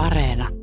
[0.00, 0.59] Areena.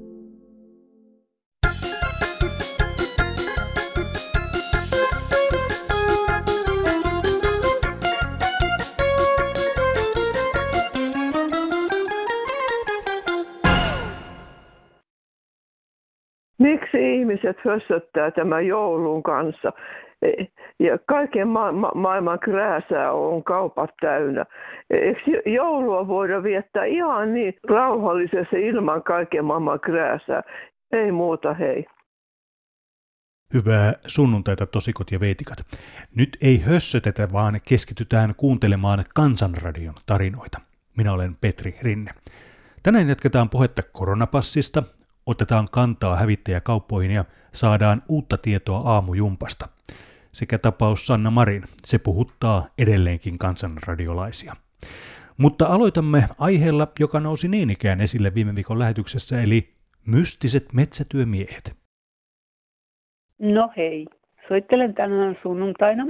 [16.81, 19.73] Miksi ihmiset hössöttää tämän joulun kanssa?
[20.21, 20.31] E,
[20.79, 24.45] ja kaiken ma- ma- maailman krääsää on kaupat täynnä.
[24.89, 30.43] Eikö joulua voida viettää ihan niin rauhallisesti ilman kaiken maailman krääsää?
[30.91, 31.85] Ei muuta, hei.
[33.53, 35.57] Hyvää sunnuntaita tosikot ja veitikat.
[36.15, 40.61] Nyt ei hössötetä, vaan keskitytään kuuntelemaan Kansanradion tarinoita.
[40.97, 42.11] Minä olen Petri Rinne.
[42.83, 44.83] Tänään jatketaan puhetta koronapassista,
[45.27, 49.67] otetaan kantaa hävittäjäkauppoihin ja saadaan uutta tietoa aamujumpasta.
[50.31, 54.55] Sekä tapaus Sanna Marin, se puhuttaa edelleenkin kansanradiolaisia.
[55.37, 59.73] Mutta aloitamme aiheella, joka nousi niin ikään esille viime viikon lähetyksessä, eli
[60.07, 61.77] mystiset metsätyömiehet.
[63.39, 64.05] No hei,
[64.47, 66.05] soittelen tänään sunnuntaina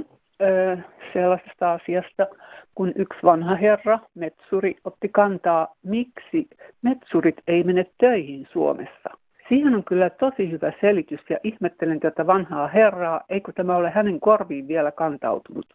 [1.12, 2.26] sellaisesta asiasta,
[2.74, 6.48] kun yksi vanha herra, metsuri, otti kantaa, miksi
[6.82, 9.10] metsurit ei mene töihin Suomessa.
[9.48, 14.20] Siihen on kyllä tosi hyvä selitys ja ihmettelen tätä vanhaa herraa, eikö tämä ole hänen
[14.20, 15.66] korviin vielä kantautunut.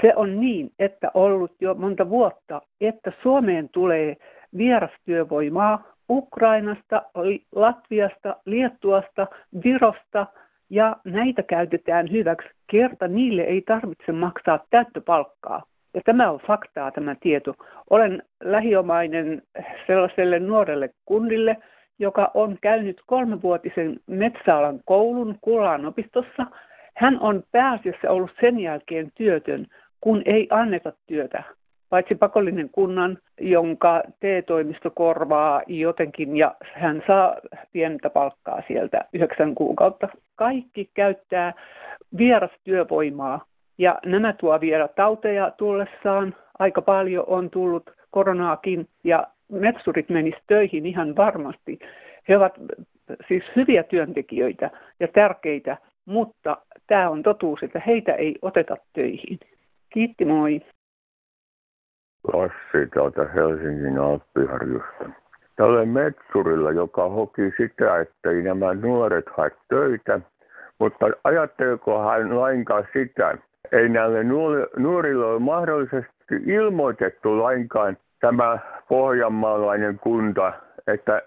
[0.00, 4.16] Se on niin, että ollut jo monta vuotta, että Suomeen tulee
[4.56, 7.02] vierastyövoimaa Ukrainasta,
[7.54, 9.26] Latviasta, Liettuasta,
[9.64, 10.26] Virosta
[10.70, 12.48] ja näitä käytetään hyväksi.
[12.66, 15.62] Kerta niille ei tarvitse maksaa täyttöpalkkaa.
[15.94, 17.54] Ja tämä on faktaa tämä tieto.
[17.90, 19.42] Olen lähiomainen
[19.86, 21.56] sellaiselle nuorelle kunnille,
[21.98, 26.46] joka on käynyt kolmevuotisen metsäalan koulun Kullaan opistossa.
[26.96, 29.66] Hän on pääasiassa ollut sen jälkeen työtön,
[30.00, 31.42] kun ei anneta työtä.
[31.96, 37.36] Paitsi pakollinen kunnan, jonka TE-toimisto korvaa jotenkin ja hän saa
[37.72, 40.08] pientä palkkaa sieltä yhdeksän kuukautta.
[40.34, 41.52] Kaikki käyttää
[42.18, 43.44] vierastyövoimaa
[43.78, 46.34] ja nämä tuo vielä tauteja tullessaan.
[46.58, 51.78] Aika paljon on tullut koronaakin ja metsurit menis töihin ihan varmasti.
[52.28, 52.54] He ovat
[53.28, 54.70] siis hyviä työntekijöitä
[55.00, 56.56] ja tärkeitä, mutta
[56.86, 59.38] tämä on totuus, että heitä ei oteta töihin.
[59.90, 60.60] Kiitti, moi.
[62.32, 65.10] Lassi täältä Helsingin Alppiharjusta.
[65.56, 70.20] Tällä metsurilla, joka hoki sitä, että ei nämä nuoret hae töitä,
[70.78, 73.38] mutta ajatteleko hän lainkaan sitä,
[73.72, 74.24] ei näille
[74.76, 78.58] nuorille ole mahdollisesti ilmoitettu lainkaan tämä
[78.88, 80.52] pohjanmaalainen kunta,
[80.86, 81.22] että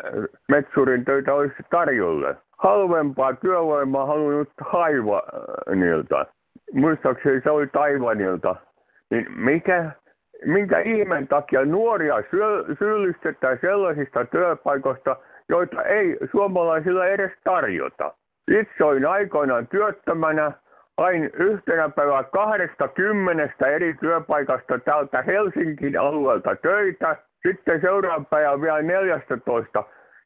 [0.47, 2.37] metsurin töitä olisi tarjolle.
[2.57, 6.25] Halvempaa työvoimaa halunnut Haivanilta.
[6.73, 8.55] Muistaakseni se oli Taivanilta.
[9.11, 9.91] Niin mikä,
[10.45, 12.15] minkä ihmeen takia nuoria
[12.79, 15.15] syyllistetään sellaisista työpaikoista,
[15.49, 18.13] joita ei suomalaisilla edes tarjota.
[18.51, 20.51] Itse olin aikoinaan työttömänä
[20.97, 27.15] hain yhtenä päivänä kahdesta kymmenestä eri työpaikasta täältä Helsingin alueelta töitä.
[27.47, 29.83] Sitten seuraavan päivän vielä 14.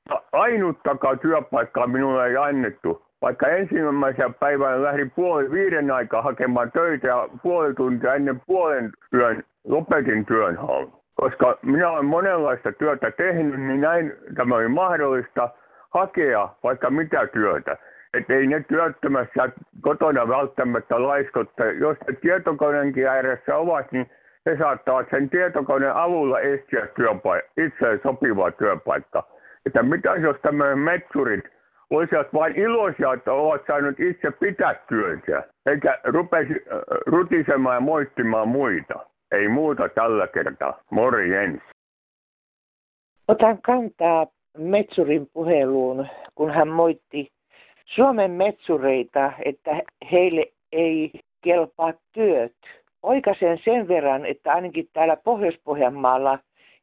[0.10, 3.06] Ja ainuttakaan työpaikkaa minulle ei annettu.
[3.22, 9.44] Vaikka ensimmäisen päivänä lähdin puoli viiden aikaa hakemaan töitä ja puoli tuntia ennen puolen työn
[9.64, 10.94] lopetin työnhaun.
[11.16, 15.50] Koska minä olen monenlaista työtä tehnyt, niin näin tämä oli mahdollista
[15.90, 17.78] hakea vaikka mitä työtä
[18.14, 19.50] että ei ne työttömässä
[19.82, 21.72] kotona välttämättä laiskotte.
[21.72, 24.10] Jos ne tietokoneenkin ääressä ovat, niin
[24.46, 29.28] he saattavat sen tietokoneen avulla etsiä työpaik- itselleen sopivaa työpaikkaa.
[29.66, 31.44] Että mitä jos tämmöinen metsurit
[31.90, 38.48] olisivat vain iloisia, että ovat saaneet itse pitää työnsä, eikä rupesi äh, rutisemaan ja moittimaan
[38.48, 39.13] muita.
[39.34, 40.84] Ei muuta tällä kertaa.
[40.90, 41.62] Morjens.
[43.28, 44.28] Otan kantaa
[44.58, 47.32] Metsurin puheluun, kun hän moitti
[47.86, 51.12] Suomen metsureita, että heille ei
[51.42, 52.56] kelpaa työt.
[53.04, 56.40] Oikasen sen verran, että ainakin täällä Pohjois-Pohjanmaalla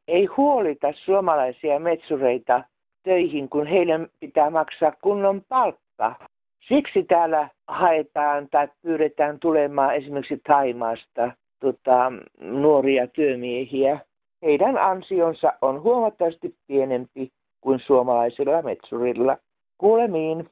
[0.07, 2.63] ei huolita suomalaisia metsureita
[3.03, 6.15] töihin, kun heille pitää maksaa kunnon palkka.
[6.59, 13.99] Siksi täällä haetaan tai pyydetään tulemaan esimerkiksi Taimaasta tota, nuoria työmiehiä.
[14.41, 17.31] Heidän ansionsa on huomattavasti pienempi
[17.61, 19.37] kuin suomalaisilla metsurilla.
[19.77, 20.49] Kuulemiin.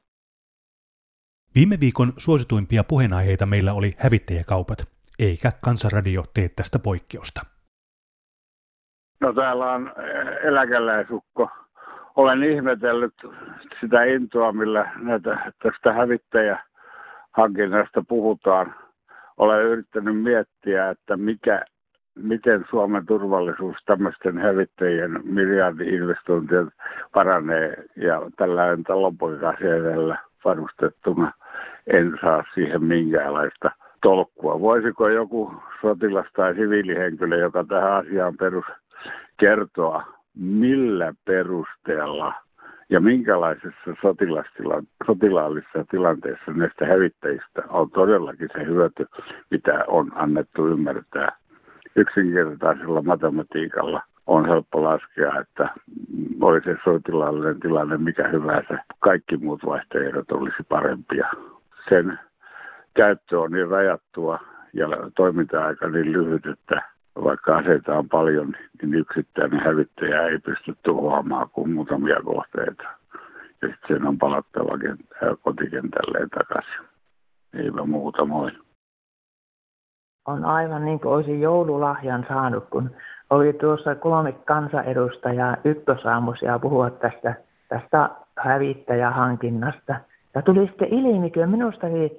[1.54, 7.40] Viime viikon suosituimpia puheenaiheita meillä oli hävittäjäkaupat, eikä Kansanradio tee tästä poikkeusta.
[9.20, 11.48] No täällä on eh, eläkeläisukko.
[12.16, 13.14] Olen ihmetellyt
[13.80, 18.74] sitä intoa, millä näitä, tästä hävittäjähankinnasta puhutaan.
[19.40, 21.62] Olen yrittänyt miettiä, että mikä,
[22.14, 26.70] miten Suomen turvallisuus tämmöisten hävittäjien miljardi-investointien
[27.12, 31.32] paranee ja tällainen talonpoikasjärjellä varustettuna
[31.86, 33.70] en saa siihen minkäänlaista
[34.02, 34.60] tolkkua.
[34.60, 38.64] Voisiko joku sotilas tai siviilihenkilö, joka tähän asiaan perus
[39.36, 40.02] kertoa,
[40.34, 42.34] millä perusteella
[42.90, 43.94] ja minkälaisessa
[45.06, 49.06] sotilaallisessa tilanteessa näistä hävittäjistä on todellakin se hyöty,
[49.50, 51.28] mitä on annettu ymmärtää.
[51.96, 55.68] Yksinkertaisella matematiikalla on helppo laskea, että
[56.40, 61.28] oli se sotilaallinen tilanne mikä hyvänsä, kaikki muut vaihtoehdot olisi parempia.
[61.88, 62.18] Sen
[62.94, 64.38] käyttö on niin rajattua
[64.72, 66.82] ja toiminta-aika niin lyhyt, että
[67.24, 68.52] vaikka aseita on paljon,
[68.82, 72.84] niin yksittäinen hävittäjä ei pysty tuhoamaan kuin muutamia kohteita.
[73.62, 74.78] Ja sitten sen on palattava
[75.42, 76.86] kotikentälleen takaisin.
[77.54, 78.50] Eipä muuta moi.
[80.26, 82.90] On aivan niin kuin olisin joululahjan saanut, kun
[83.30, 87.34] oli tuossa kolme kansanedustajaa ykkösaamuisia puhua tästä,
[87.68, 89.94] tästä hävittäjähankinnasta.
[90.34, 92.10] Ja tuli sitten ilmi, kyllä minustakin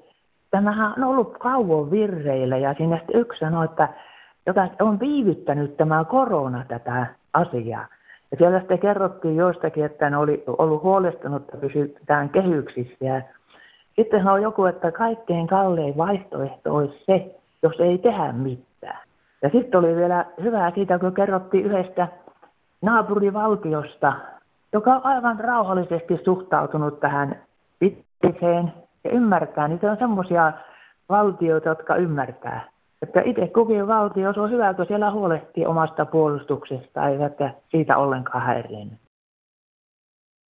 [0.51, 3.89] tämähän on ollut kauan virreillä ja siinä yksi sanoi, että
[4.45, 7.88] joka on viivyttänyt tämä korona tätä asiaa.
[8.31, 13.05] Ja siellä sitten kerrottiin joistakin, että ne oli ollut huolestunut, että pysytään kehyksissä.
[13.05, 13.21] Ja
[13.95, 18.99] sitten on joku, että kaikkein kallein vaihtoehto olisi se, jos ei tehdä mitään.
[19.41, 22.07] Ja sitten oli vielä hyvää siitä, kun kerrottiin yhdestä
[22.81, 24.13] naapurivaltiosta,
[24.73, 27.43] joka on aivan rauhallisesti suhtautunut tähän
[27.79, 28.73] pitkäiseen
[29.03, 29.67] ja ymmärtää.
[29.67, 30.53] Niitä on semmoisia
[31.09, 32.70] valtioita, jotka ymmärtää.
[33.01, 38.45] Että itse kukin valtio, se on hyvä, kun siellä huolehtii omasta puolustuksesta, eikä siitä ollenkaan
[38.45, 39.00] häirinyt.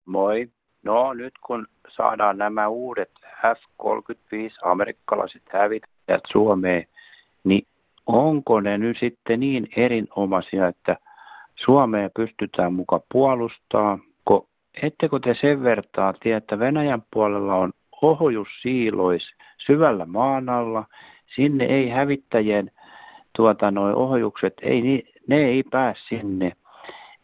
[0.06, 0.51] Moi.
[0.83, 6.86] No nyt kun saadaan nämä uudet F-35 amerikkalaiset hävittäjät Suomeen,
[7.44, 7.68] niin
[8.06, 10.98] onko ne nyt sitten niin erinomaisia, että
[11.56, 14.48] Suomeen pystytään muka puolustaa, kun
[14.83, 17.71] ettekö te sen vertaa tiedä, että Venäjän puolella on
[18.01, 20.86] ohjussiilois syvällä maan alla,
[21.36, 22.72] sinne ei hävittäjien
[23.36, 26.51] tuota, noi ohjukset, ei, ne ei pääse sinne.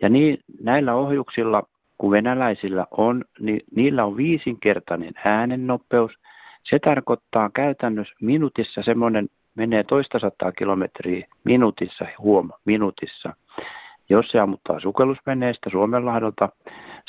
[0.02, 1.64] Ja niin, näillä ohjuksilla,
[1.98, 6.20] kun venäläisillä on, niin niillä on viisinkertainen äänennopeus.
[6.64, 13.34] Se tarkoittaa käytännössä minuutissa semmoinen menee toista sataa kilometriä minuutissa, huom, minuutissa.
[14.10, 16.50] Jos se ammuttaa sukellusveneestä Suomenlahdolta,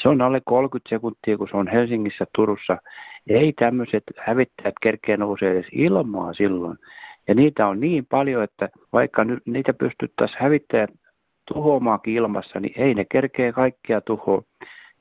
[0.03, 2.79] se on alle 30 sekuntia, kun se on Helsingissä, Turussa.
[3.27, 6.79] Ei tämmöiset hävittäjät kerkeä nousee edes ilmaa silloin.
[7.29, 10.91] Ja niitä on niin paljon, että vaikka nyt niitä pystyttäisiin hävittäjät
[11.55, 14.43] tuhoamaakin ilmassa, niin ei ne kerkeä kaikkia tuhoa.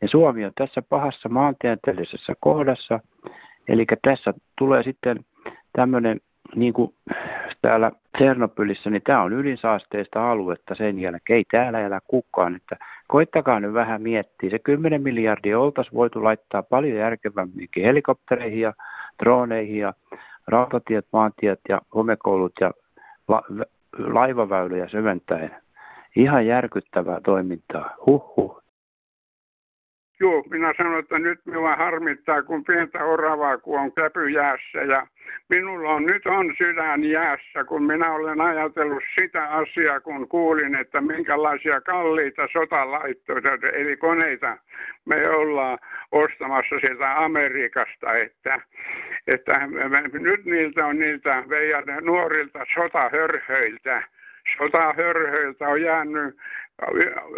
[0.02, 3.00] Ja Suomi on tässä pahassa maantieteellisessä kohdassa,
[3.68, 5.26] eli tässä tulee sitten
[5.74, 6.22] tämmöinen
[6.56, 6.96] niin kuin
[7.62, 11.38] täällä Tsernobylissä, niin tämä on ylinsaasteista aluetta sen jälkeen.
[11.38, 12.56] Ei täällä elä kukaan.
[12.56, 12.78] Että
[13.08, 14.50] koittakaa nyt vähän miettiä.
[14.50, 18.74] Se 10 miljardia oltaisiin voitu laittaa paljon järkevämminkin helikoptereihin ja
[19.24, 19.94] droneihin ja
[20.48, 22.72] rautatiet, maantiet ja homekoulut ja
[23.28, 23.44] la-
[23.98, 25.56] laivaväyliä syventäen.
[26.16, 27.96] Ihan järkyttävää toimintaa.
[28.06, 28.67] Huhhuh.
[30.20, 34.80] Joo, minä sanon, että nyt minua harmittaa, kun pientä oravaa, kun on käpy jäässä.
[34.80, 35.08] Ja
[35.50, 41.02] minulla on nyt on sydän jäässä, kun minä olen ajatellut sitä asiaa, kun kuulin, että
[41.02, 44.58] minkälaisia kalliita sotalaittoja, eli koneita
[45.06, 45.78] me ollaan
[46.12, 48.14] ostamassa sieltä Amerikasta.
[48.14, 48.62] Että,
[49.28, 49.68] että
[50.14, 51.44] nyt niiltä on niiltä
[52.02, 54.04] nuorilta sotahörhöiltä
[54.58, 56.36] sotahörhöiltä on jäänyt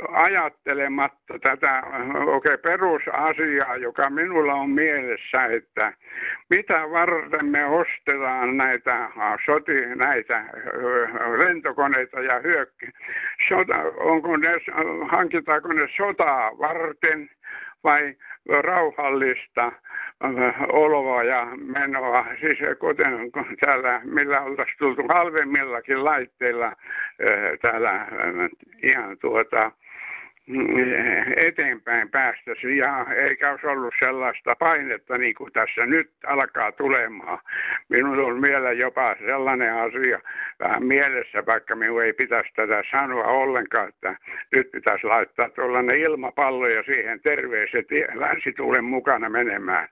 [0.10, 1.84] ajattelematta tätä
[2.26, 5.94] oikein perusasiaa, joka minulla on mielessä, että
[6.50, 9.10] mitä varten me ostetaan näitä,
[9.46, 10.46] soti, näitä
[11.38, 12.86] lentokoneita ja hyökki.
[13.48, 14.50] Sota, onko ne,
[15.08, 17.30] hankitaanko ne sotaa varten
[17.84, 18.16] vai
[18.62, 19.72] rauhallista
[20.72, 26.76] oloa ja menoa, siis kuten täällä, millä oltaisiin tultu halvemmillakin laitteilla
[27.62, 28.08] täällä
[28.84, 29.72] ihan tuota,
[31.38, 37.40] eteenpäin päästäisi ja eikä olisi ollut sellaista painetta niin kuin tässä nyt alkaa tulemaan.
[37.90, 40.20] Minulla on vielä jopa sellainen asia
[40.60, 44.16] vähän mielessä, vaikka minun ei pitäisi tätä sanoa ollenkaan, että
[44.56, 49.88] nyt pitäisi laittaa tuollainen ilmapallo ja siihen terveiset länsituulen mukana menemään.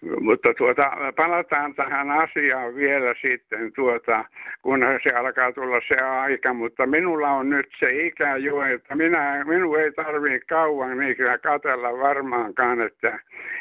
[0.00, 4.24] Mutta tuota, palataan tähän asiaan vielä sitten, tuota,
[4.62, 9.44] kun se alkaa tulla se aika, mutta minulla on nyt se ikä jo, että minä,
[9.46, 13.18] minun ei tarvitse kauan niin katella varmaankaan, että,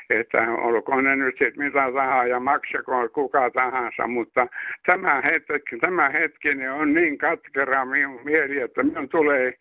[0.09, 4.47] että olkoon ne nyt sitten mitä tahansa ja maksakoon kuka tahansa, mutta
[4.85, 9.53] tämä hetki, tämä hetkinen on niin katkera minun mieli, että minun tulee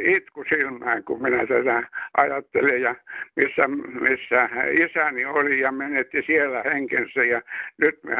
[0.00, 1.82] itku silmään, kun minä tätä
[2.16, 2.94] ajattelen ja
[3.36, 3.68] missä,
[4.00, 7.42] missä isäni oli ja menetti siellä henkensä ja
[7.76, 8.14] nyt me,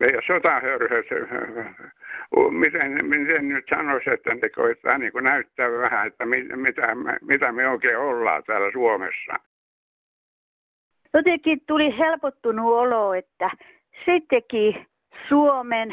[0.00, 1.06] meidän sotahörhöt,
[2.50, 6.26] miten, miten nyt sanoisi, että ne koittaa niin kuin näyttää vähän, että
[6.56, 9.32] mitä, mitä me oikein ollaan täällä Suomessa.
[11.14, 13.50] Jotenkin tuli helpottunut olo, että
[14.04, 14.86] sittenkin
[15.28, 15.90] Suomen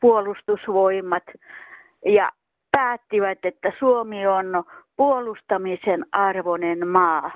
[0.00, 1.24] puolustusvoimat
[2.04, 2.32] ja
[2.70, 4.46] päättivät, että Suomi on
[4.98, 7.30] puolustamisen arvoinen maa.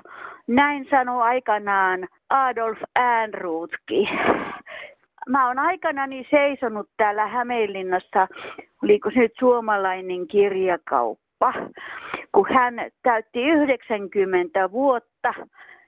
[0.47, 4.09] Näin sanoi aikanaan Adolf Ehrnrootkin.
[5.29, 8.27] Mä oon aikanani seisonut täällä Hämeenlinnassa,
[8.83, 11.53] oliko se nyt suomalainen kirjakauppa,
[12.31, 15.33] kun hän täytti 90 vuotta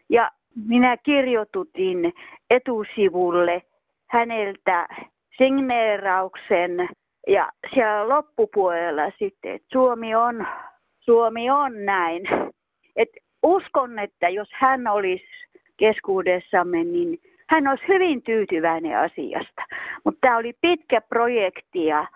[0.09, 0.31] ja
[0.67, 2.13] minä kirjoitutin
[2.49, 3.61] etusivulle
[4.09, 4.87] häneltä
[5.37, 6.89] signeerauksen
[7.27, 10.47] ja siellä loppupuolella sitten, että Suomi on,
[11.05, 12.23] Suomi on näin.
[12.95, 13.09] Et
[13.43, 15.25] uskon, että jos hän olisi
[15.77, 19.63] keskuudessamme, niin hän olisi hyvin tyytyväinen asiasta.
[20.03, 22.07] Mutta tämä oli pitkä projekti ja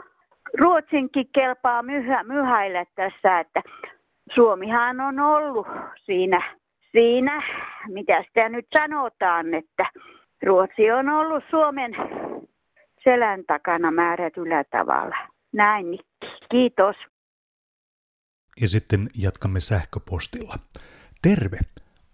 [0.59, 3.61] Ruotsinkin kelpaa myhä, myhäillä tässä, että
[4.31, 6.41] Suomihan on ollut siinä,
[6.91, 7.41] siinä,
[7.87, 9.85] mitä sitä nyt sanotaan, että
[10.43, 11.95] Ruotsi on ollut Suomen
[13.03, 15.17] selän takana määrätyllä tavalla.
[15.53, 15.99] Näin,
[16.49, 16.95] kiitos.
[18.61, 20.59] Ja sitten jatkamme sähköpostilla.
[21.21, 21.59] Terve!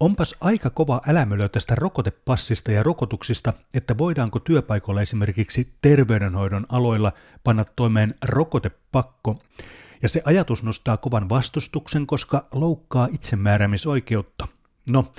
[0.00, 7.12] Onpas aika kova älämölö tästä rokotepassista ja rokotuksista, että voidaanko työpaikoilla esimerkiksi terveydenhoidon aloilla
[7.44, 9.42] panna toimeen rokotepakko.
[10.02, 14.48] Ja se ajatus nostaa kovan vastustuksen, koska loukkaa itsemääräämisoikeutta.
[14.90, 15.12] No,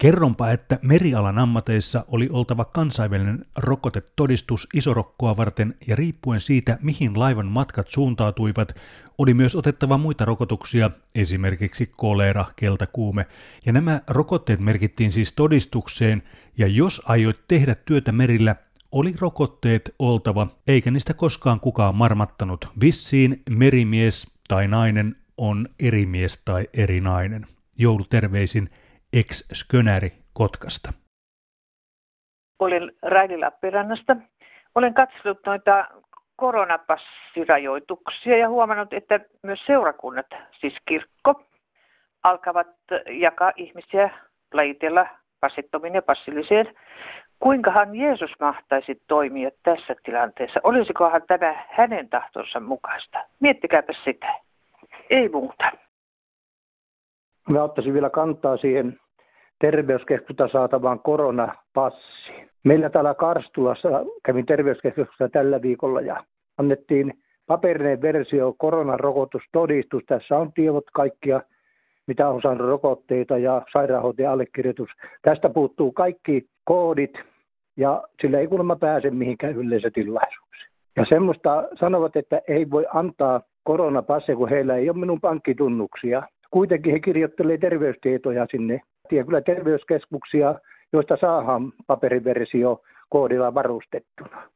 [0.00, 7.46] Kerronpa, että merialan ammateissa oli oltava kansainvälinen rokotetodistus isorokkoa varten ja riippuen siitä, mihin laivan
[7.46, 8.74] matkat suuntautuivat,
[9.18, 13.26] oli myös otettava muita rokotuksia, esimerkiksi kolera, keltakuume,
[13.66, 16.22] ja nämä rokotteet merkittiin siis todistukseen,
[16.58, 18.56] ja jos aioit tehdä työtä merillä,
[18.92, 22.68] oli rokotteet oltava, eikä niistä koskaan kukaan marmattanut.
[22.80, 27.46] Vissiin merimies tai nainen on eri mies tai eri nainen.
[27.78, 28.70] Jouluterveisin
[29.12, 30.92] ex-skönäri Kotkasta.
[32.58, 34.16] Olen Raili Lappirannasta.
[34.74, 35.88] Olen katsonut noita
[36.36, 40.26] koronapassirajoituksia ja huomannut, että myös seurakunnat,
[40.60, 41.42] siis kirkko,
[42.22, 42.76] alkavat
[43.10, 44.10] jakaa ihmisiä
[44.54, 45.06] lajitella
[45.40, 46.74] passittomiin ja passilliseen.
[47.38, 50.60] Kuinkahan Jeesus mahtaisi toimia tässä tilanteessa?
[50.62, 53.18] Olisikohan tämä hänen tahtonsa mukaista?
[53.40, 54.34] Miettikääpä sitä.
[55.10, 55.72] Ei muuta.
[57.48, 59.00] Mä ottaisin vielä kantaa siihen
[59.58, 62.50] terveyskeskusta saatavaan koronapassiin.
[62.64, 63.88] Meillä täällä Karstulassa
[64.24, 66.24] kävin terveyskeskuksessa tällä viikolla ja
[66.58, 67.12] annettiin
[67.46, 70.02] paperinen versio koronarokotustodistus.
[70.06, 71.40] Tässä on tiedot kaikkia,
[72.06, 74.90] mitä on saanut rokotteita ja sairaanhoitajan allekirjoitus.
[75.22, 77.24] Tästä puuttuu kaikki koodit
[77.76, 80.70] ja sillä ei kuulemma pääse mihinkään yleisötilaisuuksiin.
[80.96, 86.92] Ja semmoista sanovat, että ei voi antaa koronapassia, kun heillä ei ole minun pankkitunnuksia kuitenkin
[86.92, 88.80] he kirjoittelee terveystietoja sinne.
[89.08, 90.54] Tiedän kyllä terveyskeskuksia,
[90.92, 94.50] joista saadaan paperiversio koodilla varustettuna.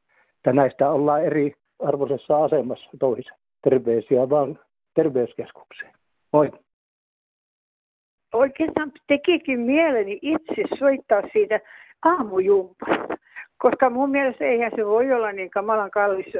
[0.45, 3.37] Ja näistä ollaan eri arvoisessa asemassa toisen.
[3.61, 4.59] Terveisiä vaan
[4.93, 5.93] terveyskeskukseen.
[6.33, 6.51] Moi.
[8.33, 11.59] Oikeastaan tekikin mieleni itse soittaa siitä
[12.05, 13.15] aamujumpasta
[13.57, 16.33] koska mun mielestä eihän se voi olla niin kamalan kallis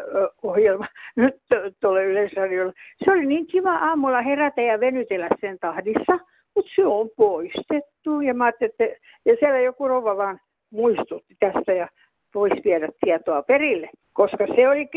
[0.43, 1.35] ohjelma nyt
[1.79, 2.73] tuolla Yleisradiolla.
[3.05, 6.19] Se oli niin kiva aamulla herätä ja venytellä sen tahdissa,
[6.55, 8.21] mutta se on poistettu.
[8.21, 8.83] Ja, mä että,
[9.25, 11.87] ja siellä joku rouva vaan muistutti tästä ja
[12.35, 13.89] voisi viedä tietoa perille.
[14.13, 14.89] Koska se oli,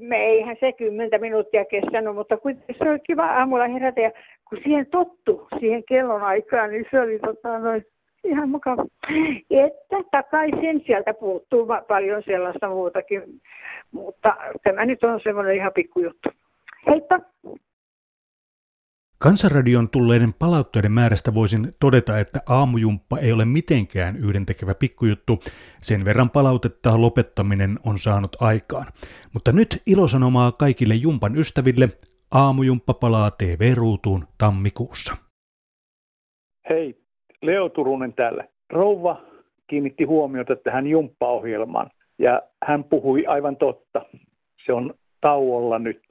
[0.00, 4.10] me eihän se kymmentä minuuttia kestänyt, mutta kuitenkin se oli kiva aamulla herätä ja
[4.48, 7.84] kun siihen tottu, siihen kellon aikaan, niin se oli tota, noin
[8.24, 8.84] ihan mukava.
[9.50, 13.42] Että takaisin, sieltä puuttuu paljon sellaista muutakin,
[13.92, 16.28] mutta tämä nyt on semmoinen ihan pikkujuttu.
[16.86, 17.20] Heippa!
[19.18, 25.40] Kansanradion tulleiden palautteiden määrästä voisin todeta, että aamujumppa ei ole mitenkään yhdentekevä pikkujuttu.
[25.80, 28.86] Sen verran palautetta lopettaminen on saanut aikaan.
[29.32, 31.88] Mutta nyt ilosanomaa kaikille jumpan ystäville.
[32.34, 35.16] Aamujumppa palaa TV-ruutuun tammikuussa.
[36.70, 37.03] Hei,
[37.46, 38.44] Leo Turunen täällä.
[38.70, 39.22] Rouva
[39.66, 44.02] kiinnitti huomiota tähän jumppaohjelmaan ja hän puhui aivan totta.
[44.66, 46.02] Se on tauolla nyt.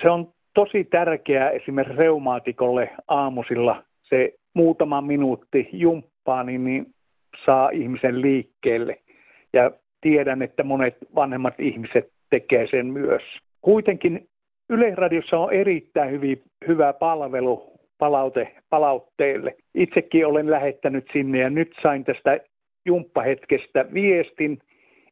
[0.00, 6.94] Se on tosi tärkeää esimerkiksi reumaatikolle aamusilla se muutama minuutti jumppaa, niin, niin
[7.46, 9.00] saa ihmisen liikkeelle.
[9.52, 9.70] Ja
[10.00, 13.22] tiedän, että monet vanhemmat ihmiset tekee sen myös.
[13.60, 14.28] Kuitenkin
[14.68, 17.69] Yleisradiossa on erittäin hyvin, hyvä palvelu
[18.00, 19.56] palaute, palautteelle.
[19.74, 22.40] Itsekin olen lähettänyt sinne ja nyt sain tästä
[22.86, 24.58] jumppahetkestä viestin,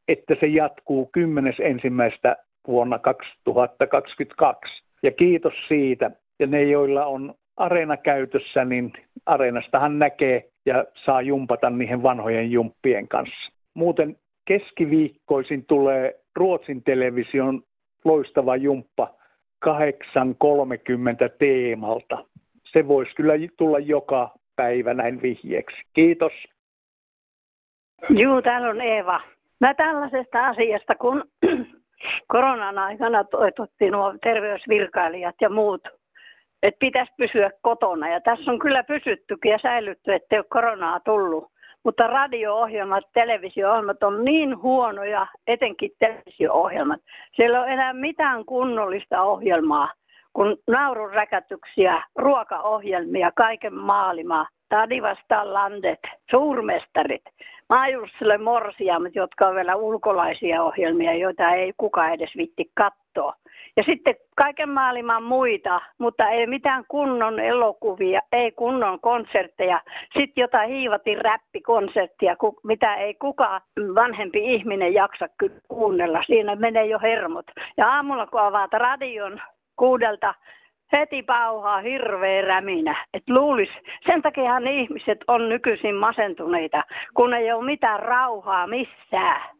[0.08, 1.54] että se jatkuu 10.
[1.60, 4.84] ensimmäistä vuonna 2022.
[5.02, 6.10] Ja kiitos siitä.
[6.40, 8.92] Ja ne, joilla on areena käytössä, niin
[9.26, 13.52] areenastahan näkee ja saa jumpata niihin vanhojen jumppien kanssa.
[13.74, 17.62] Muuten keskiviikkoisin tulee Ruotsin television
[18.04, 19.14] loistava jumppa
[19.66, 19.72] 8.30
[21.38, 22.24] teemalta.
[22.72, 25.76] Se voisi kyllä tulla joka päivä näin vihjeeksi.
[25.92, 26.32] Kiitos.
[28.10, 29.20] Joo, täällä on Eeva.
[29.60, 31.24] Mä tällaisesta asiasta, kun
[32.32, 35.88] koronan aikana toitottiin nuo terveysvirkailijat ja muut,
[36.62, 38.08] että pitäisi pysyä kotona.
[38.08, 41.52] Ja tässä on kyllä pysyttykin ja säilytty, ettei ole koronaa tullut.
[41.84, 47.00] Mutta radio-ohjelmat, televisio-ohjelmat on niin huonoja, etenkin televisio-ohjelmat.
[47.32, 49.88] Siellä on enää mitään kunnollista ohjelmaa,
[50.32, 54.46] kun naurunräkätyksiä, ruokaohjelmia, kaiken maailmaa.
[54.68, 55.98] Tadi vastaan landet,
[56.30, 57.22] suurmestarit,
[57.68, 63.34] maajussille morsiamat, jotka on vielä ulkolaisia ohjelmia, joita ei kukaan edes vitti katsoa.
[63.76, 69.80] Ja sitten kaiken maailman muita, mutta ei mitään kunnon elokuvia, ei kunnon konsertteja.
[70.14, 73.60] Sitten jotain hiivatin räppikonserttia, mitä ei kukaan
[73.94, 75.26] vanhempi ihminen jaksa
[75.68, 76.22] kuunnella.
[76.26, 77.46] Siinä menee jo hermot.
[77.76, 79.40] Ja aamulla kun avaat radion
[79.78, 80.34] kuudelta,
[80.92, 82.96] heti pauhaa hirveä räminä.
[83.14, 83.70] Et luulis,
[84.06, 86.82] sen takiahan ihmiset on nykyisin masentuneita,
[87.14, 89.58] kun ei ole mitään rauhaa missään.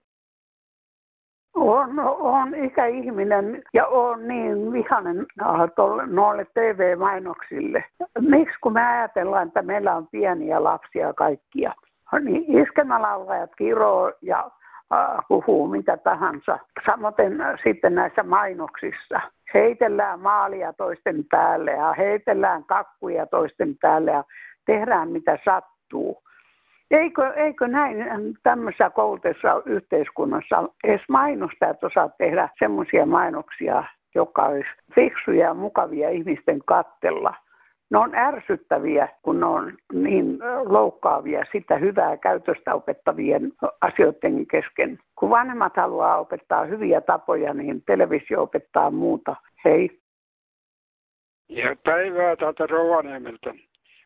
[1.55, 7.85] On, on ikäihminen ja on niin vihanen äh, noille TV-mainoksille.
[8.21, 11.73] Miksi kun me ajatellaan, että meillä on pieniä lapsia kaikkia,
[12.21, 14.51] niin iskelmälaulajat kiroo ja
[14.95, 16.59] äh, puhuu mitä tahansa.
[16.87, 19.21] Samoin äh, sitten näissä mainoksissa.
[19.55, 24.25] Heitellään maalia toisten päälle ja heitellään kakkuja toisten päälle ja
[24.65, 26.23] tehdään mitä sattuu.
[26.91, 27.97] Eikö, eikö näin
[28.43, 33.85] tämmöisessä koulutussa yhteiskunnassa edes mainostajat osaa tehdä semmoisia mainoksia,
[34.15, 37.35] joka olisi fiksuja ja mukavia ihmisten kattella.
[37.91, 44.99] Ne on ärsyttäviä, kun ne on niin loukkaavia sitä hyvää käytöstä opettavien asioiden kesken.
[45.17, 49.37] Kun vanhemmat haluaa opettaa hyviä tapoja, niin televisio opettaa muuta.
[49.65, 50.01] Hei.
[51.49, 53.55] Ja päivää täältä Rovaniemeltä.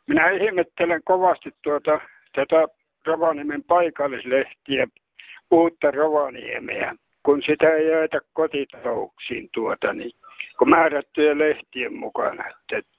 [0.08, 2.00] Minä ihmettelen kovasti tuota
[2.32, 2.68] tätä
[3.06, 4.86] Rovaniemen paikallislehtiä,
[5.50, 10.10] uutta Rovaniemeä, kun sitä ei jaeta kotitalouksiin tuota, niin,
[10.58, 12.44] kun määrättyjen lehtien mukana.
[12.48, 12.91] Että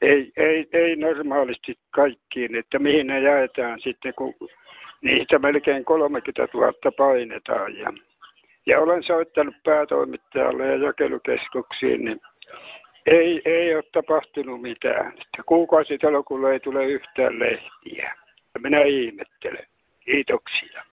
[0.00, 4.34] ei, ei, ei normaalisti kaikkiin, että mihin ne jaetaan sitten, kun
[5.02, 7.76] niistä melkein 30 000 painetaan.
[7.76, 7.92] Ja,
[8.66, 12.20] ja olen soittanut päätoimittajalle ja jakelukeskuksiin, niin
[13.06, 15.06] ei, ei ole tapahtunut mitään.
[15.06, 18.14] Että kuukausitolokulla ei tule yhtään lehtiä.
[18.58, 19.66] Minä ihmettelen.
[20.04, 20.84] Kiitoksia.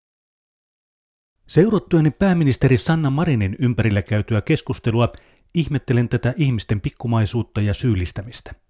[1.47, 5.09] Seurattuani pääministeri Sanna Marinin ympärillä käytyä keskustelua
[5.55, 8.66] ihmettelen tätä ihmisten pikkumaisuutta ja syyllistämistä.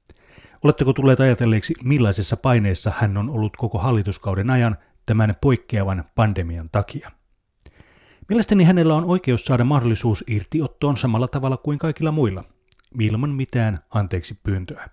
[0.64, 7.10] Oletteko tulleet ajatelleeksi, millaisessa paineessa hän on ollut koko hallituskauden ajan tämän poikkeavan pandemian takia?
[8.28, 12.44] Mielestäni hänellä on oikeus saada mahdollisuus irtiottoon samalla tavalla kuin kaikilla muilla,
[13.00, 14.88] ilman mitään anteeksi pyyntöä.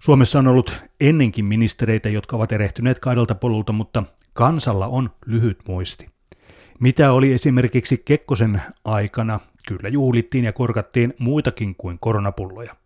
[0.00, 6.08] Suomessa on ollut ennenkin ministereitä, jotka ovat erehtyneet kaidalta polulta, mutta kansalla on lyhyt muisti.
[6.80, 12.76] Mitä oli esimerkiksi Kekkosen aikana, kyllä juhlittiin ja korkattiin muitakin kuin koronapulloja.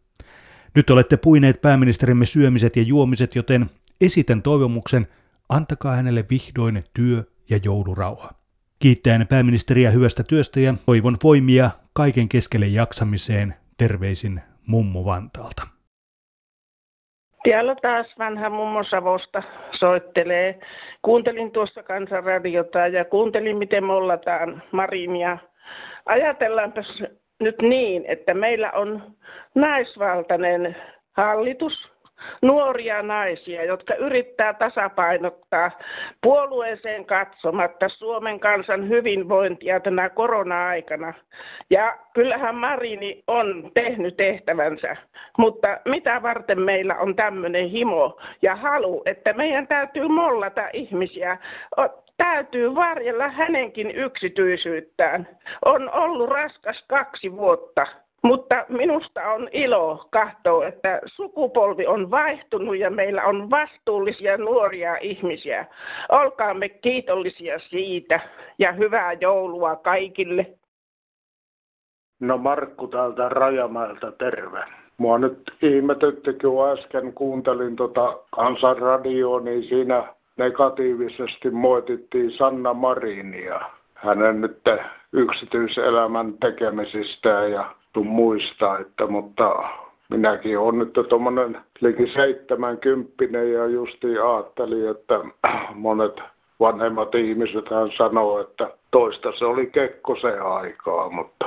[0.75, 3.67] Nyt olette puineet pääministerimme syömiset ja juomiset, joten
[4.01, 5.07] esitän toivomuksen,
[5.49, 8.31] antakaa hänelle vihdoin työ- ja joulurauha.
[8.79, 13.55] Kiittäen pääministeriä hyvästä työstä ja toivon voimia kaiken keskelle jaksamiseen.
[13.77, 15.63] Terveisin Mummo Vantaalta.
[17.45, 20.61] Täällä taas vanha mummo Savosta soittelee.
[21.03, 25.39] Kuuntelin tuossa kansanradiota ja kuuntelin, miten mollataan Marinia.
[26.07, 26.81] Ajatellaanpa
[27.41, 29.17] nyt niin, että meillä on
[29.55, 30.77] naisvaltainen
[31.13, 31.93] hallitus,
[32.43, 35.71] nuoria naisia, jotka yrittää tasapainottaa
[36.23, 41.15] puolueeseen katsomatta Suomen kansan hyvinvointia tänä korona-aikana.
[41.71, 44.97] Ja kyllähän Marini on tehnyt tehtävänsä,
[45.39, 51.39] mutta mitä varten meillä on tämmöinen himo ja halu, että meidän täytyy mollata ihmisiä
[52.19, 55.29] täytyy varjella hänenkin yksityisyyttään.
[55.65, 57.87] On ollut raskas kaksi vuotta.
[58.23, 65.67] Mutta minusta on ilo katsoa, että sukupolvi on vaihtunut ja meillä on vastuullisia nuoria ihmisiä.
[66.09, 68.21] Olkaamme kiitollisia siitä
[68.59, 70.59] ja hyvää joulua kaikille.
[72.21, 74.65] No Markku täältä Rajamäeltä, terve.
[74.97, 83.61] Mua nyt ihmetytti, kun äsken kuuntelin tota kansanradioa, niin siinä negatiivisesti moitittiin Sanna Marinia
[83.95, 84.63] hänen nyt
[85.13, 87.75] yksityiselämän tekemisistään ja
[88.05, 89.69] muistaa, että mutta
[90.11, 95.21] minäkin olen nyt tuommoinen liki 70 ja justi ajattelin, että
[95.75, 96.23] monet
[96.61, 101.47] vanhemmat ihmiset hän sanoo, että toista se oli Kekkosen aikaa, mutta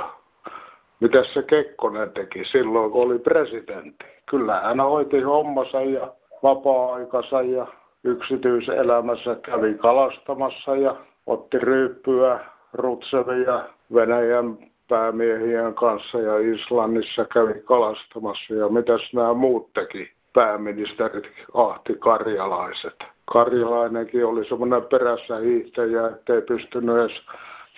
[1.00, 4.06] mitä se Kekkonen teki silloin, kun oli presidentti?
[4.26, 7.66] Kyllä hän hoiti hommansa ja vapaa-aikansa ja
[8.04, 12.40] yksityiselämässä kävi kalastamassa ja otti ryyppyä
[12.72, 21.30] Rutsevi ja Venäjän päämiehien kanssa ja Islannissa kävi kalastamassa ja mitäs nämä muut teki pääministerit
[21.54, 23.04] Ahti Karjalaiset.
[23.24, 27.22] Karjalainenkin oli semmoinen perässä hiihtäjä, ettei pystynyt edes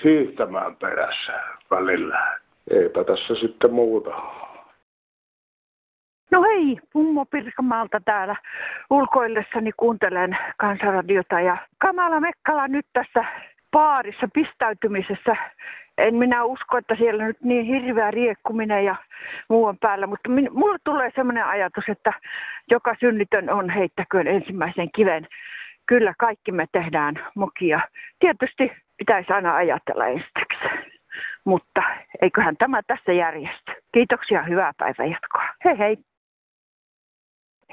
[0.04, 1.32] hiihtämään perässä
[1.70, 2.38] välillä.
[2.70, 4.43] Eipä tässä sitten muuta.
[6.34, 8.36] No hei, mummo Pirkamaalta täällä
[8.90, 13.24] ulkoillessani kuuntelen kansanradiota ja Kamala Mekkala nyt tässä
[13.70, 15.36] paarissa pistäytymisessä.
[15.98, 18.96] En minä usko, että siellä nyt niin hirveä riekkuminen ja
[19.48, 22.12] muu on päällä, mutta min, mulle tulee sellainen ajatus, että
[22.70, 25.26] joka synnitön on heittäköön ensimmäisen kiven.
[25.86, 27.80] Kyllä kaikki me tehdään mokia.
[28.18, 30.94] Tietysti pitäisi aina ajatella ensiksi,
[31.44, 31.82] mutta
[32.22, 33.72] eiköhän tämä tässä järjesty.
[33.92, 35.44] Kiitoksia, hyvää päivän jatkoa.
[35.64, 36.13] Hei hei.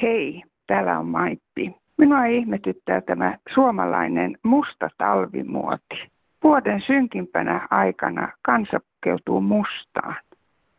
[0.02, 1.76] Hei, täällä on Maitti.
[1.98, 6.12] Minua ihmetyttää tämä suomalainen musta talvimuoti.
[6.44, 10.16] Vuoden synkimpänä aikana kansa pukeutuu mustaan.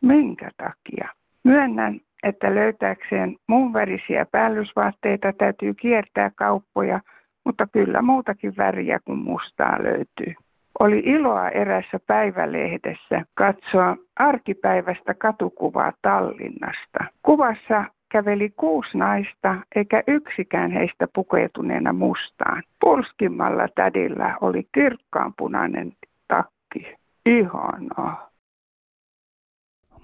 [0.01, 1.09] Minkä takia?
[1.43, 6.99] Myönnän, että löytääkseen muun värisiä päällysvaatteita täytyy kiertää kauppoja,
[7.45, 10.33] mutta kyllä muutakin väriä kuin mustaa löytyy.
[10.79, 17.05] Oli iloa erässä päivälehdessä katsoa arkipäivästä katukuvaa Tallinnasta.
[17.21, 22.63] Kuvassa käveli kuusi naista, eikä yksikään heistä pukeutuneena mustaan.
[22.79, 25.93] Pulskimmalla tädillä oli kirkkaanpunainen
[26.27, 26.95] takki.
[27.25, 28.29] Ihanaa.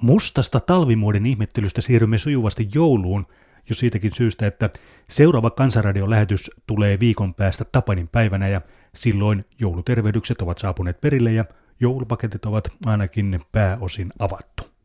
[0.02, 3.26] Mustasta talvimuodin ihmettelystä siirrymme sujuvasti jouluun,
[3.70, 4.70] jo siitäkin syystä, että
[5.10, 8.62] seuraava Kansanradion lähetys tulee viikon päästä Tapanin päivänä ja
[8.96, 11.46] silloin joulutervehdykset ovat saapuneet perille ja
[11.80, 14.79] joulupaketit ovat ainakin pääosin avattu.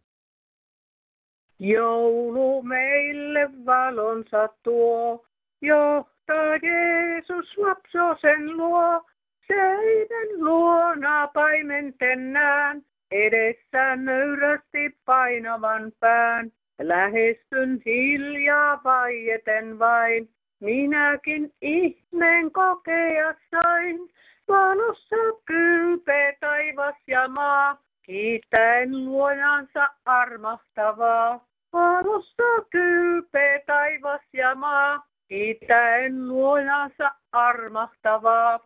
[1.59, 5.27] Joulu meille valonsa tuo,
[5.63, 9.03] johtaa Jeesus lapsosen luo.
[9.47, 16.53] Seiden luona paimentennään, edessään nöyrästi painavan pään.
[16.79, 24.13] Lähestyn hiljaa vaieten vain, minäkin ihmeen kokea sain.
[24.49, 31.47] Valossa kylpee taivas ja maa, kiittäen luojansa armahtavaa.
[31.73, 38.61] Valossa kylpee taivas ja maa, kiittäen luojansa armahtavaa.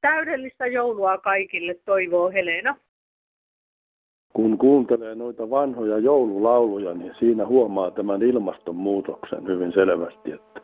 [0.00, 2.76] Täydellistä joulua kaikille, toivoo Helena.
[4.32, 10.60] Kun kuuntelee noita vanhoja joululauluja, niin siinä huomaa tämän ilmastonmuutoksen hyvin selvästi, että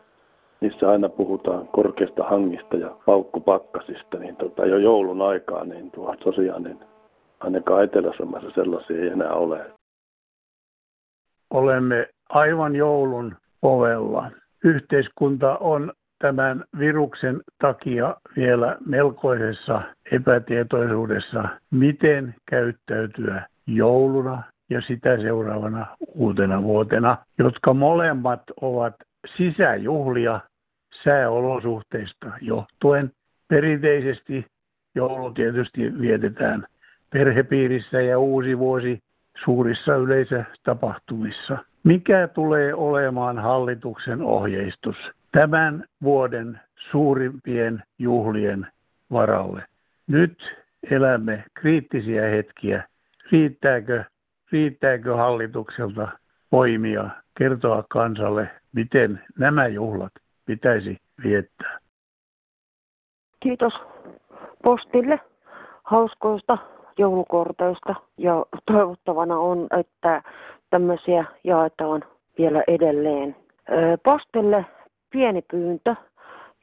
[0.61, 6.63] niissä aina puhutaan korkeasta hangista ja paukkupakkasista, niin tota, jo joulun aikaa, niin tuo tosiaan
[6.63, 6.90] niin
[7.41, 9.71] ainakaan Etelä-Suomessa sellaisia ei enää ole.
[11.51, 14.31] Olemme aivan joulun ovella.
[14.65, 26.63] Yhteiskunta on tämän viruksen takia vielä melkoisessa epätietoisuudessa, miten käyttäytyä jouluna ja sitä seuraavana uutena
[26.63, 28.95] vuotena, jotka molemmat ovat
[29.37, 30.41] sisäjuhlia
[31.05, 33.13] sääolosuhteista johtuen.
[33.49, 34.47] Perinteisesti
[34.95, 36.67] joulu tietysti vietetään
[37.11, 39.03] perhepiirissä ja uusi vuosi
[39.45, 41.59] suurissa yleisötapahtumissa.
[41.85, 44.97] Mikä tulee olemaan hallituksen ohjeistus
[45.33, 48.67] tämän vuoden suurimpien juhlien
[49.13, 49.65] varalle?
[50.07, 52.85] Nyt elämme kriittisiä hetkiä.
[53.33, 54.05] Riittääkö,
[54.53, 56.09] riittääkö hallitukselta
[56.53, 60.13] voimia kertoa kansalle, miten nämä juhlat
[60.45, 61.79] pitäisi viettää?
[63.41, 63.75] Kiitos
[64.63, 65.21] postille
[65.83, 66.59] hauskoista
[67.01, 70.23] joulukorteista ja toivottavana on, että
[70.71, 72.05] tämmöisiä jaetaan
[72.39, 73.37] vielä edelleen.
[74.03, 74.67] Postille
[75.11, 75.95] pieni pyyntö,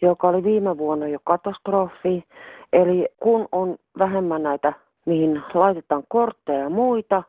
[0.02, 2.23] joka oli viime vuonna jo katastrofi,
[2.73, 4.73] Eli kun on vähemmän näitä,
[5.06, 7.23] mihin laitetaan kortteja ja muita,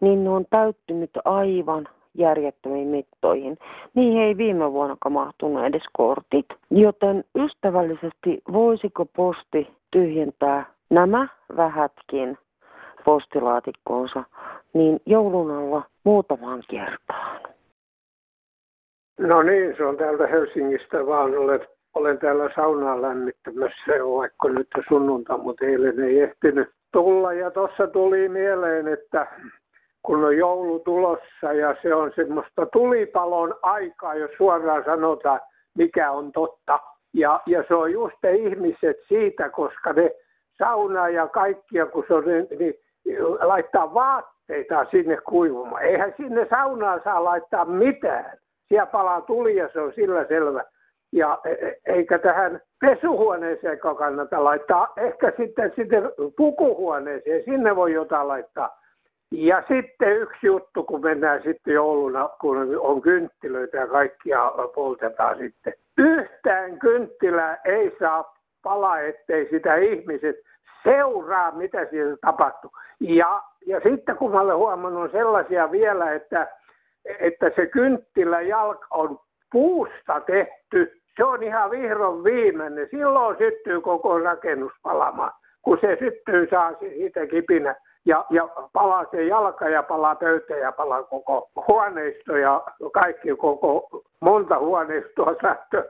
[0.00, 3.58] niin ne on täyttynyt aivan järjettömiin mittoihin.
[3.94, 6.46] Niihin ei viime vuonna mahtunut edes kortit.
[6.70, 12.38] Joten ystävällisesti voisiko posti tyhjentää nämä vähätkin
[13.08, 14.24] postilaatikkoonsa
[14.74, 17.40] niin joulun alla muutamaan kertaan.
[19.18, 21.38] No niin, se on täältä Helsingistä vaan.
[21.38, 21.60] Olen,
[21.94, 27.32] olen täällä saunaa lämmittämässä vaikka nyt sunnunta, mutta eilen ei ehtinyt tulla.
[27.32, 29.26] Ja tuossa tuli mieleen, että
[30.02, 35.40] kun on joulu tulossa ja se on semmoista tulipalon aikaa, jos suoraan sanotaan,
[35.74, 36.78] mikä on totta.
[37.14, 40.10] Ja, ja se on just ne ihmiset siitä, koska ne
[40.58, 42.24] saunaa ja kaikkia, kun se on,
[42.58, 42.74] niin
[43.40, 45.82] laittaa vaatteita sinne kuivumaan.
[45.82, 48.38] Eihän sinne saunaan saa laittaa mitään.
[48.68, 50.64] Siellä palaa tuli ja se on sillä selvä.
[51.12, 56.02] Ja e, e, eikä tähän pesuhuoneeseen kannata laittaa, ehkä sitten, sitten
[56.36, 58.78] pukuhuoneeseen, sinne voi jotain laittaa.
[59.30, 65.72] Ja sitten yksi juttu, kun mennään sitten jouluna, kun on kynttilöitä ja kaikkia poltetaan sitten.
[65.98, 70.36] Yhtään kynttilää ei saa palaa, ettei sitä ihmiset
[70.88, 72.70] seuraa, mitä siellä tapahtuu.
[73.00, 76.48] Ja, ja sitten kun mä olen huomannut sellaisia vielä, että,
[77.20, 79.20] että se kynttilä jalka on
[79.52, 82.88] puusta tehty, se on ihan vihron viimeinen.
[82.90, 87.74] Silloin syttyy koko rakennus palamaan, kun se syttyy saa siitä kipinä
[88.08, 93.88] ja, ja palaa se jalka ja palaa pöytä ja palaa koko huoneisto ja kaikki koko
[94.20, 95.82] monta huoneistoa saattaa,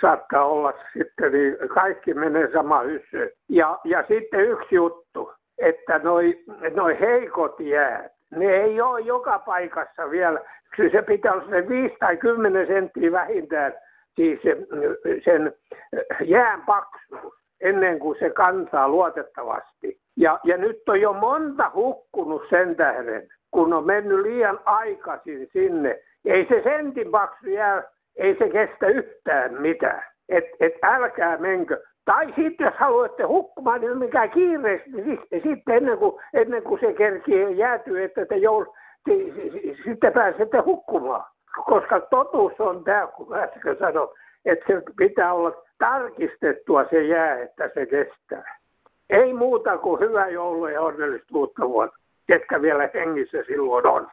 [0.00, 3.30] saattaa olla sitten, niin kaikki menee sama hyssyyn.
[3.48, 10.10] Ja, ja sitten yksi juttu, että noi, noi heikot jäät, ne ei ole joka paikassa
[10.10, 10.40] vielä.
[10.92, 13.72] Se pitää olla se 5 tai 10 senttiä vähintään,
[14.16, 14.40] siis
[15.24, 15.52] sen
[16.24, 20.05] jään paksuus, ennen kuin se kantaa luotettavasti.
[20.16, 26.00] Ja, ja nyt on jo monta hukkunut sen tähden, kun on mennyt liian aikaisin sinne.
[26.24, 27.82] Ei se sentin paksu jää,
[28.16, 30.02] ei se kestä yhtään mitään.
[30.28, 31.82] Et, et älkää menkö.
[32.04, 36.92] Tai sitten jos haluatte hukkumaan, niin mikä kiireesti, niin sitten ennen kuin, ennen kuin se
[36.92, 38.64] kerkii jäätyy, että te joul,
[39.84, 41.24] sitten pääsette hukkumaan.
[41.64, 44.08] Koska totuus on tämä, kun äsken sanoin,
[44.44, 48.58] että se pitää olla tarkistettua se jää, että se kestää.
[49.10, 54.08] Ei muuta kuin hyvää joulua ja onnellista uutta vuotta, ketkä vielä hengissä silloin on.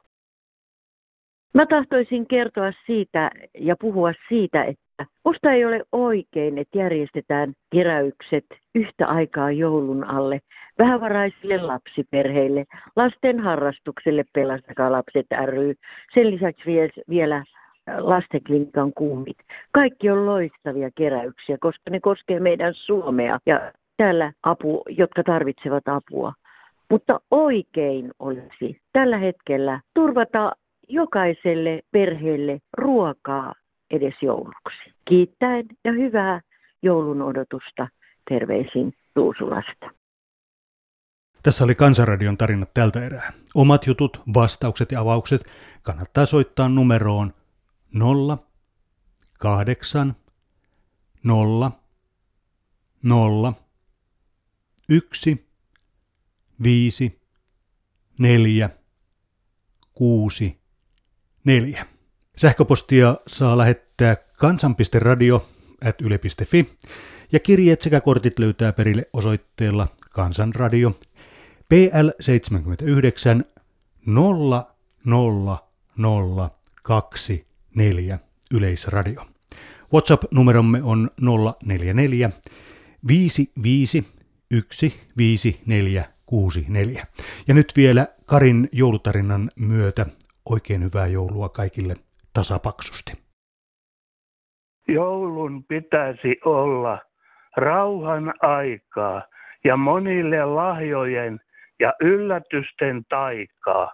[1.53, 8.45] Mä tahtoisin kertoa siitä ja puhua siitä, että musta ei ole oikein, että järjestetään keräykset
[8.75, 10.39] yhtä aikaa joulun alle
[10.79, 15.73] vähävaraisille lapsiperheille, lasten harrastukselle Pelastakaa lapset ry,
[16.13, 16.65] sen lisäksi
[17.09, 17.43] vielä
[17.97, 19.37] lastenklinikan kuumit.
[19.71, 26.33] Kaikki on loistavia keräyksiä, koska ne koskee meidän Suomea ja täällä apu, jotka tarvitsevat apua.
[26.89, 30.51] Mutta oikein olisi tällä hetkellä turvata
[30.89, 33.53] jokaiselle perheelle ruokaa
[33.91, 34.93] edes jouluksi.
[35.05, 36.41] Kiittäen ja hyvää
[36.81, 37.87] joulun odotusta.
[38.29, 39.89] Terveisin Tuusulasta.
[41.43, 43.33] Tässä oli Kansanradion tarinat tältä erää.
[43.55, 45.45] Omat jutut, vastaukset ja avaukset
[45.81, 47.33] kannattaa soittaa numeroon
[47.93, 48.37] 0
[49.39, 50.15] 8
[51.23, 51.71] 0
[53.03, 53.53] 0
[54.89, 55.47] 1,
[56.63, 57.19] 5,
[58.19, 58.69] 4,
[59.93, 60.59] 6,
[61.43, 61.85] 4.
[62.37, 65.49] Sähköpostia saa lähettää kansan.radio
[65.85, 66.77] at yle.fi
[67.31, 70.99] ja kirjeet sekä kortit löytää perille osoitteella Kansanradio
[71.69, 73.45] PL 79
[75.95, 78.19] 00024
[78.51, 79.27] Yleisradio.
[79.93, 81.11] WhatsApp-numeromme on
[81.63, 82.31] 044
[83.07, 84.07] 55
[84.51, 87.05] 15464.
[87.47, 90.05] Ja nyt vielä Karin joulutarinan myötä
[90.49, 91.95] oikein hyvää joulua kaikille
[92.33, 93.23] tasapaksusti.
[94.87, 96.99] Joulun pitäisi olla
[97.57, 99.21] rauhan aikaa
[99.63, 101.39] ja monille lahjojen
[101.79, 103.93] ja yllätysten taikaa,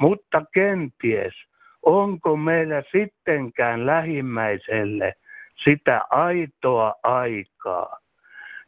[0.00, 1.34] mutta kenties
[1.82, 5.14] onko meillä sittenkään lähimmäiselle
[5.64, 7.99] sitä aitoa aikaa?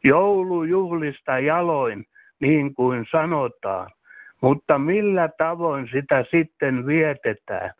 [0.03, 2.05] Joulujuhlista jaloin,
[2.39, 3.91] niin kuin sanotaan.
[4.41, 7.71] Mutta millä tavoin sitä sitten vietetään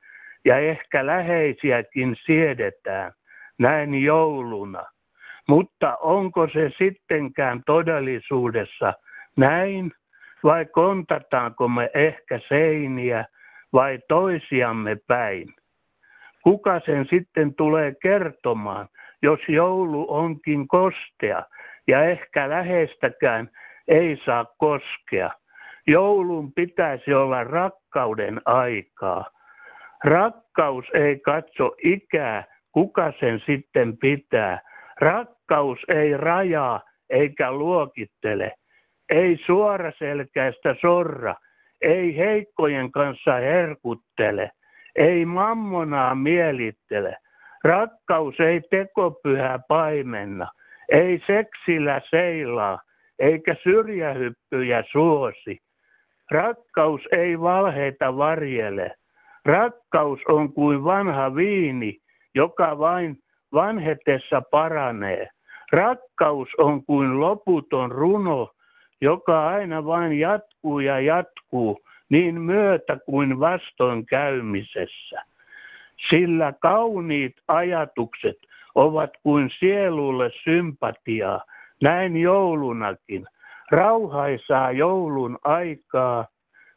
[0.45, 3.11] ja ehkä läheisiäkin siedetään
[3.59, 4.83] näin jouluna.
[5.47, 8.93] Mutta onko se sittenkään todellisuudessa
[9.37, 9.91] näin
[10.43, 13.25] vai kontataanko me ehkä seiniä
[13.73, 15.53] vai toisiamme päin?
[16.43, 18.89] Kuka sen sitten tulee kertomaan,
[19.23, 21.43] jos joulu onkin kostea
[21.87, 23.49] ja ehkä lähestäkään
[23.87, 25.31] ei saa koskea.
[25.87, 29.25] Joulun pitäisi olla rakkauden aikaa.
[30.03, 34.61] Rakkaus ei katso ikää, kuka sen sitten pitää.
[35.01, 38.51] Rakkaus ei rajaa eikä luokittele.
[39.09, 41.35] Ei suoraselkäistä sorra,
[41.81, 44.51] ei heikkojen kanssa herkuttele,
[44.95, 47.17] ei mammonaa mielittele.
[47.63, 50.47] Rakkaus ei tekopyhä paimenna,
[50.89, 52.79] ei seksillä seilaa,
[53.19, 55.57] eikä syrjähyppyjä suosi.
[56.31, 58.95] Rakkaus ei valheita varjele.
[59.45, 61.97] Rakkaus on kuin vanha viini,
[62.35, 63.17] joka vain
[63.53, 65.29] vanhetessa paranee.
[65.71, 68.49] Rakkaus on kuin loputon runo,
[69.01, 75.21] joka aina vain jatkuu ja jatkuu niin myötä kuin vastoin käymisessä.
[76.09, 78.37] Sillä kauniit ajatukset
[78.75, 81.45] ovat kuin sielulle sympatiaa,
[81.83, 83.25] näin joulunakin.
[83.71, 86.27] Rauhaisaa joulun aikaa,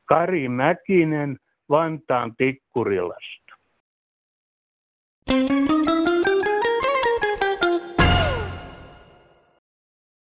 [0.04, 1.38] Kari Mäkinen
[1.70, 3.56] Vantaan Tikkurilasta.
[5.28, 6.06] Thank you.